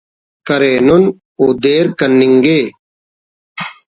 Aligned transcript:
کرینن 0.47 1.03
و 1.41 1.45
دیر 1.63 1.87
کننگ 1.99 2.45
ءِ 2.57 2.59